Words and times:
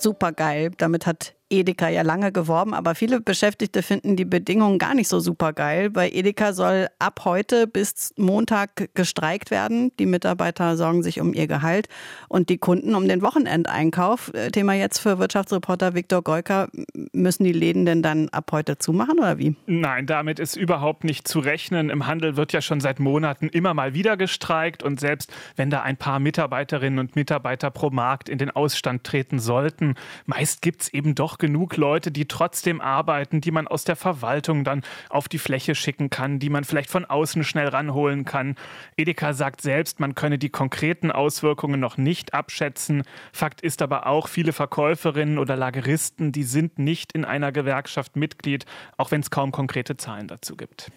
super 0.00 0.32
geil. 0.32 0.70
Damit 0.76 1.06
hat 1.06 1.34
Edeka 1.50 1.88
ja 1.88 2.02
lange 2.02 2.30
geworben, 2.30 2.74
aber 2.74 2.94
viele 2.94 3.20
Beschäftigte 3.20 3.82
finden 3.82 4.16
die 4.16 4.26
Bedingungen 4.26 4.78
gar 4.78 4.94
nicht 4.94 5.08
so 5.08 5.18
super 5.18 5.52
geil. 5.52 5.88
Bei 5.88 6.10
Edeka 6.10 6.52
soll 6.52 6.88
ab 6.98 7.22
heute 7.24 7.66
bis 7.66 8.12
Montag 8.16 8.94
gestreikt 8.94 9.50
werden. 9.50 9.92
Die 9.98 10.04
Mitarbeiter 10.06 10.76
sorgen 10.76 11.02
sich 11.02 11.20
um 11.20 11.32
ihr 11.32 11.46
Gehalt 11.46 11.88
und 12.28 12.50
die 12.50 12.58
Kunden 12.58 12.94
um 12.94 13.08
den 13.08 13.22
Wochenendeinkauf. 13.22 14.32
Äh, 14.34 14.50
Thema 14.50 14.74
jetzt 14.74 14.98
für 14.98 15.18
Wirtschaftsreporter 15.18 15.94
Viktor 15.94 16.22
Golka. 16.22 16.68
Müssen 17.12 17.44
die 17.44 17.52
Läden 17.52 17.86
denn 17.86 18.02
dann 18.02 18.28
ab 18.28 18.50
heute 18.52 18.78
zumachen 18.78 19.18
oder 19.18 19.38
wie? 19.38 19.56
Nein, 19.66 20.06
damit 20.06 20.38
ist 20.38 20.56
überhaupt 20.56 21.04
nicht 21.04 21.26
zu 21.26 21.38
rechnen. 21.38 21.88
Im 21.88 22.06
Handel 22.06 22.36
wird 22.36 22.52
ja 22.52 22.60
schon 22.60 22.80
seit 22.80 23.00
Monaten 23.00 23.48
immer 23.48 23.72
mal 23.72 23.94
wieder 23.94 24.18
gestreikt 24.18 24.82
und 24.82 25.00
selbst 25.00 25.32
wenn 25.56 25.70
da 25.70 25.80
ein 25.80 25.96
paar 25.96 26.18
Mitarbeiterinnen 26.18 26.98
und 26.98 27.16
Mitarbeiter 27.16 27.70
pro 27.70 27.88
Markt 27.88 28.28
in 28.28 28.36
den 28.36 28.50
Ausstand 28.50 29.04
treten 29.04 29.38
sollten, 29.38 29.94
meist 30.26 30.60
gibt 30.60 30.82
es 30.82 30.92
eben 30.92 31.14
doch 31.14 31.37
genug 31.38 31.76
Leute, 31.76 32.10
die 32.10 32.26
trotzdem 32.26 32.80
arbeiten, 32.80 33.40
die 33.40 33.50
man 33.50 33.66
aus 33.66 33.84
der 33.84 33.96
Verwaltung 33.96 34.64
dann 34.64 34.82
auf 35.08 35.28
die 35.28 35.38
Fläche 35.38 35.74
schicken 35.74 36.10
kann, 36.10 36.38
die 36.38 36.50
man 36.50 36.64
vielleicht 36.64 36.90
von 36.90 37.04
außen 37.04 37.44
schnell 37.44 37.68
ranholen 37.68 38.24
kann. 38.24 38.56
Edeka 38.96 39.32
sagt 39.32 39.60
selbst, 39.60 40.00
man 40.00 40.14
könne 40.14 40.38
die 40.38 40.50
konkreten 40.50 41.10
Auswirkungen 41.10 41.80
noch 41.80 41.96
nicht 41.96 42.34
abschätzen. 42.34 43.02
Fakt 43.32 43.60
ist 43.60 43.82
aber 43.82 44.06
auch, 44.06 44.28
viele 44.28 44.52
Verkäuferinnen 44.52 45.38
oder 45.38 45.56
Lageristen, 45.56 46.32
die 46.32 46.44
sind 46.44 46.78
nicht 46.78 47.12
in 47.12 47.24
einer 47.24 47.52
Gewerkschaft 47.52 48.16
Mitglied, 48.16 48.66
auch 48.96 49.10
wenn 49.10 49.20
es 49.20 49.30
kaum 49.30 49.52
konkrete 49.52 49.96
Zahlen 49.96 50.28
dazu 50.28 50.56
gibt. 50.56 50.90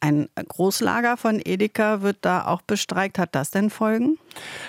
Ein 0.00 0.28
Großlager 0.36 1.16
von 1.16 1.40
Edeka 1.44 2.02
wird 2.02 2.18
da 2.20 2.46
auch 2.46 2.62
bestreikt. 2.62 3.18
Hat 3.18 3.34
das 3.34 3.50
denn 3.50 3.70
Folgen? 3.70 4.18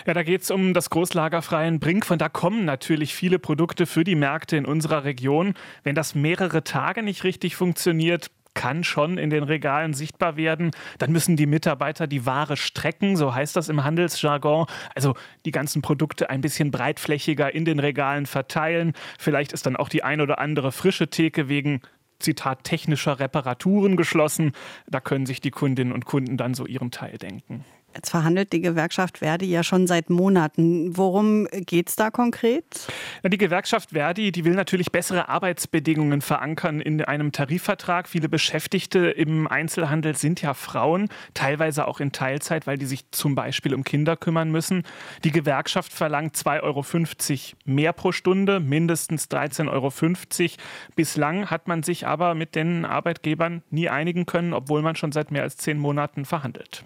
Ja, 0.06 0.14
da 0.14 0.24
geht 0.24 0.42
es 0.42 0.52
um 0.52 0.74
das 0.74 0.90
Großlager 0.90 1.42
Freien 1.42 1.80
Brink. 1.80 2.06
Von 2.06 2.18
da 2.18 2.30
kommen 2.30 2.66
natürlich 2.66 3.14
viele 3.14 3.38
Produkte 3.38 3.86
für 3.86 4.04
die 4.04 4.16
Märkte 4.16 4.56
in 4.56 4.66
unserer 4.66 5.04
Region. 5.04 5.54
Wenn 5.84 5.96
das 5.96 6.16
mehrere 6.16 6.64
Tage 6.64 7.04
nicht 7.04 7.24
richtig 7.24 7.56
funktioniert, 7.56 8.32
kann 8.58 8.84
schon 8.84 9.20
in 9.20 9.30
den 9.30 9.44
Regalen 9.44 9.94
sichtbar 9.94 10.36
werden. 10.36 10.72
Dann 10.98 11.12
müssen 11.12 11.36
die 11.36 11.46
Mitarbeiter 11.46 12.08
die 12.08 12.26
Ware 12.26 12.58
strecken, 12.58 13.16
so 13.16 13.36
heißt 13.36 13.56
das 13.56 13.70
im 13.70 13.84
Handelsjargon. 13.84 14.66
Also 14.96 15.14
die 15.46 15.52
ganzen 15.52 15.84
Produkte 15.84 16.32
ein 16.32 16.42
bisschen 16.42 16.72
breitflächiger 16.72 17.54
in 17.54 17.66
den 17.66 17.78
Regalen 17.78 18.26
verteilen. 18.26 18.94
Vielleicht 19.20 19.54
ist 19.54 19.68
dann 19.68 19.76
auch 19.76 19.90
die 19.90 20.04
ein 20.04 20.22
oder 20.22 20.40
andere 20.40 20.72
frische 20.72 21.08
Theke 21.08 21.50
wegen 21.50 21.82
Zitat 22.20 22.64
technischer 22.64 23.20
Reparaturen 23.20 23.96
geschlossen. 23.96 24.52
Da 24.88 25.00
können 25.00 25.26
sich 25.26 25.42
die 25.42 25.52
Kundinnen 25.52 25.94
und 25.94 26.06
Kunden 26.06 26.38
dann 26.38 26.54
so 26.54 26.66
ihren 26.66 26.92
Teil 26.92 27.18
denken. 27.18 27.66
Jetzt 27.98 28.12
verhandelt 28.12 28.54
die 28.54 28.62
Gewerkschaft 28.62 29.18
Verdi 29.18 29.48
ja 29.48 29.64
schon 29.64 29.88
seit 29.88 30.12
Monaten. 30.12 30.96
Worum 30.96 31.48
geht 31.52 31.90
es 31.90 31.96
da 31.96 32.12
konkret? 32.12 32.64
Die 33.24 33.40
Gewerkschaft 33.40 33.90
Verdi, 33.90 34.32
die 34.32 34.46
will 34.46 34.54
natürlich 34.54 34.92
bessere 34.92 35.30
Arbeitsbedingungen 35.30 36.22
verankern 36.22 36.80
in 36.80 37.04
einem 37.04 37.32
Tarifvertrag. 37.32 38.08
Viele 38.08 38.30
Beschäftigte 38.30 39.00
im 39.10 39.48
Einzelhandel 39.48 40.16
sind 40.16 40.44
ja 40.44 40.54
Frauen, 40.54 41.10
teilweise 41.34 41.88
auch 41.88 42.00
in 42.00 42.12
Teilzeit, 42.12 42.68
weil 42.68 42.78
die 42.78 42.86
sich 42.86 43.10
zum 43.10 43.34
Beispiel 43.34 43.74
um 43.74 43.84
Kinder 43.84 44.16
kümmern 44.16 44.52
müssen. 44.52 44.84
Die 45.24 45.32
Gewerkschaft 45.32 45.92
verlangt 45.92 46.36
2,50 46.36 46.62
Euro 46.62 46.86
mehr 47.66 47.94
pro 47.94 48.12
Stunde, 48.12 48.60
mindestens 48.60 49.26
13,50 49.32 49.72
Euro. 49.72 49.92
Bislang 50.96 51.50
hat 51.50 51.68
man 51.68 51.82
sich 51.82 52.06
aber 52.06 52.36
mit 52.36 52.54
den 52.54 52.86
Arbeitgebern 52.86 53.64
nie 53.72 53.90
einigen 53.90 54.28
können, 54.28 54.54
obwohl 54.54 54.84
man 54.84 54.96
schon 54.96 55.12
seit 55.12 55.32
mehr 55.32 55.42
als 55.42 55.58
zehn 55.58 55.80
Monaten 55.80 56.26
verhandelt 56.26 56.86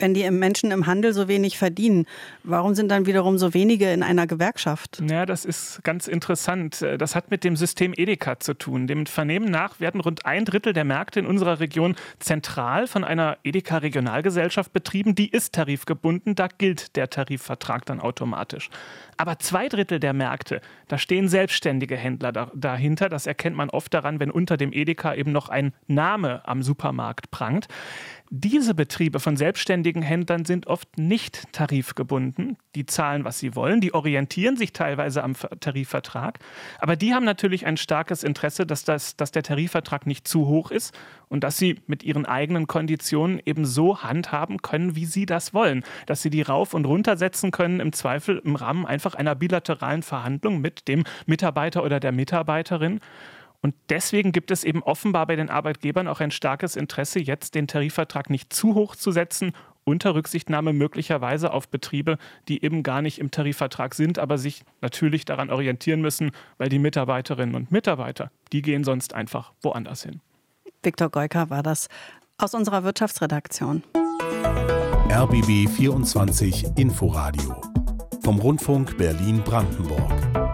wenn 0.00 0.14
die 0.14 0.28
Menschen 0.30 0.70
im 0.70 0.86
Handel 0.86 1.12
so 1.12 1.28
wenig 1.28 1.58
verdienen, 1.58 2.06
warum 2.42 2.74
sind 2.74 2.90
dann 2.90 3.06
wiederum 3.06 3.38
so 3.38 3.54
wenige 3.54 3.92
in 3.92 4.02
einer 4.02 4.26
Gewerkschaft? 4.26 5.02
Ja, 5.08 5.26
das 5.26 5.44
ist 5.44 5.82
ganz 5.84 6.08
interessant. 6.08 6.84
Das 6.98 7.14
hat 7.14 7.30
mit 7.30 7.44
dem 7.44 7.56
System 7.56 7.92
Edeka 7.96 8.40
zu 8.40 8.54
tun. 8.54 8.86
Dem 8.86 9.06
Vernehmen 9.06 9.50
nach 9.50 9.80
werden 9.80 10.00
rund 10.00 10.26
ein 10.26 10.44
Drittel 10.44 10.72
der 10.72 10.84
Märkte 10.84 11.20
in 11.20 11.26
unserer 11.26 11.60
Region 11.60 11.96
zentral 12.18 12.86
von 12.86 13.04
einer 13.04 13.38
Edeka-Regionalgesellschaft 13.44 14.72
betrieben. 14.72 15.14
Die 15.14 15.30
ist 15.30 15.54
tarifgebunden, 15.54 16.34
da 16.34 16.48
gilt 16.48 16.96
der 16.96 17.10
Tarifvertrag 17.10 17.86
dann 17.86 18.00
automatisch. 18.00 18.70
Aber 19.16 19.38
zwei 19.38 19.68
Drittel 19.68 20.00
der 20.00 20.14
Märkte, 20.14 20.62
da 20.88 20.96
stehen 20.96 21.28
selbstständige 21.28 21.96
Händler 21.96 22.32
dahinter. 22.54 23.08
Das 23.08 23.26
erkennt 23.26 23.56
man 23.56 23.68
oft 23.68 23.92
daran, 23.92 24.18
wenn 24.18 24.30
unter 24.30 24.56
dem 24.56 24.72
Edeka 24.72 25.14
eben 25.14 25.32
noch 25.32 25.50
ein 25.50 25.74
Name 25.86 26.46
am 26.48 26.62
Supermarkt 26.62 27.30
prangt. 27.30 27.68
Diese 28.32 28.74
Betriebe 28.74 29.18
von 29.18 29.36
selbstständigen 29.90 30.02
Händlern 30.02 30.44
sind 30.44 30.66
oft 30.66 30.98
nicht 30.98 31.52
tarifgebunden. 31.52 32.56
Die 32.74 32.86
zahlen, 32.86 33.24
was 33.24 33.38
sie 33.38 33.56
wollen, 33.56 33.80
die 33.80 33.92
orientieren 33.92 34.56
sich 34.56 34.72
teilweise 34.72 35.22
am 35.24 35.34
Tarifvertrag. 35.60 36.38
Aber 36.78 36.96
die 36.96 37.12
haben 37.12 37.24
natürlich 37.24 37.66
ein 37.66 37.76
starkes 37.76 38.22
Interesse, 38.22 38.66
dass, 38.66 38.84
das, 38.84 39.16
dass 39.16 39.32
der 39.32 39.42
Tarifvertrag 39.42 40.06
nicht 40.06 40.28
zu 40.28 40.46
hoch 40.46 40.70
ist 40.70 40.96
und 41.28 41.42
dass 41.42 41.56
sie 41.56 41.80
mit 41.86 42.04
ihren 42.04 42.24
eigenen 42.24 42.66
Konditionen 42.66 43.40
eben 43.44 43.64
so 43.64 44.02
handhaben 44.02 44.58
können, 44.62 44.94
wie 44.94 45.06
sie 45.06 45.26
das 45.26 45.52
wollen. 45.52 45.82
Dass 46.06 46.22
sie 46.22 46.30
die 46.30 46.42
rauf 46.42 46.74
und 46.74 46.84
runter 46.84 47.16
setzen 47.16 47.50
können, 47.50 47.80
im 47.80 47.92
Zweifel 47.92 48.40
im 48.44 48.54
Rahmen 48.54 48.86
einfach 48.86 49.14
einer 49.14 49.34
bilateralen 49.34 50.02
Verhandlung 50.02 50.60
mit 50.60 50.86
dem 50.86 51.04
Mitarbeiter 51.26 51.82
oder 51.82 51.98
der 51.98 52.12
Mitarbeiterin. 52.12 53.00
Und 53.62 53.74
deswegen 53.90 54.32
gibt 54.32 54.50
es 54.50 54.64
eben 54.64 54.82
offenbar 54.82 55.26
bei 55.26 55.36
den 55.36 55.50
Arbeitgebern 55.50 56.08
auch 56.08 56.20
ein 56.20 56.30
starkes 56.30 56.76
Interesse, 56.76 57.20
jetzt 57.20 57.54
den 57.54 57.66
Tarifvertrag 57.66 58.30
nicht 58.30 58.52
zu 58.52 58.74
hoch 58.74 58.96
zu 58.96 59.10
setzen, 59.12 59.52
unter 59.90 60.14
Rücksichtnahme 60.14 60.72
möglicherweise 60.72 61.52
auf 61.52 61.68
Betriebe, 61.68 62.16
die 62.48 62.64
eben 62.64 62.82
gar 62.82 63.02
nicht 63.02 63.18
im 63.18 63.30
Tarifvertrag 63.30 63.94
sind, 63.94 64.18
aber 64.18 64.38
sich 64.38 64.62
natürlich 64.80 65.24
daran 65.24 65.50
orientieren 65.50 66.00
müssen, 66.00 66.30
weil 66.58 66.68
die 66.68 66.78
Mitarbeiterinnen 66.78 67.54
und 67.54 67.70
Mitarbeiter, 67.70 68.30
die 68.52 68.62
gehen 68.62 68.84
sonst 68.84 69.14
einfach 69.14 69.52
woanders 69.62 70.02
hin. 70.02 70.20
Viktor 70.82 71.10
Goika 71.10 71.50
war 71.50 71.62
das 71.62 71.88
aus 72.38 72.54
unserer 72.54 72.84
Wirtschaftsredaktion. 72.84 73.82
RBB 75.10 75.68
24 75.68 76.78
Inforadio 76.78 77.60
vom 78.22 78.38
Rundfunk 78.38 78.96
Berlin-Brandenburg. 78.96 80.49